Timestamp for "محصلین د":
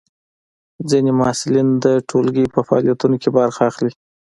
1.19-1.85